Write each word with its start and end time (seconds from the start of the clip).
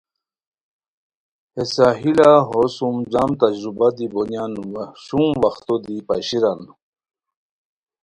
ہے 1.53 1.63
ساحلہ 1.75 2.31
ہو 2.49 2.61
سوم 2.75 2.97
جم 3.11 3.29
تجربہ 3.41 3.87
دی 3.95 4.05
بونیان 4.13 4.53
وا 4.71 4.83
شوم 5.03 5.29
وختو 5.43 5.75
دی 5.85 5.97
پاشیران 6.07 6.61